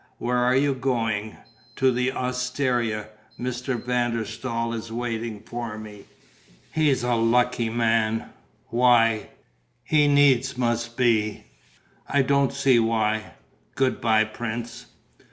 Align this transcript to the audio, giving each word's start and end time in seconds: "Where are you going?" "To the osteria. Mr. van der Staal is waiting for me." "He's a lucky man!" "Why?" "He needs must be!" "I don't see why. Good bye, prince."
"Where 0.17 0.37
are 0.37 0.55
you 0.55 0.73
going?" 0.73 1.37
"To 1.75 1.91
the 1.91 2.09
osteria. 2.13 3.09
Mr. 3.39 3.79
van 3.79 4.13
der 4.15 4.25
Staal 4.25 4.73
is 4.73 4.91
waiting 4.91 5.41
for 5.41 5.77
me." 5.77 6.05
"He's 6.71 7.03
a 7.03 7.13
lucky 7.13 7.69
man!" 7.69 8.25
"Why?" 8.69 9.29
"He 9.83 10.07
needs 10.07 10.57
must 10.57 10.97
be!" 10.97 11.43
"I 12.09 12.23
don't 12.23 12.51
see 12.51 12.79
why. 12.79 13.33
Good 13.75 14.01
bye, 14.01 14.23
prince." 14.23 14.87